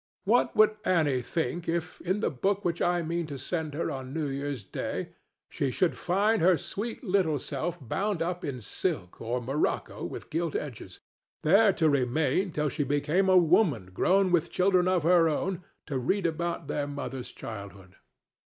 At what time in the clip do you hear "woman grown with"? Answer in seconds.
13.37-14.49